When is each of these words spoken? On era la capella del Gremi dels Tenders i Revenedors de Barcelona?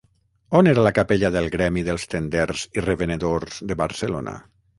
On 0.59 0.69
era 0.69 0.85
la 0.87 0.91
capella 0.99 1.29
del 1.35 1.49
Gremi 1.55 1.83
dels 1.89 2.07
Tenders 2.15 2.65
i 2.79 2.85
Revenedors 2.87 3.61
de 3.73 3.79
Barcelona? 3.85 4.37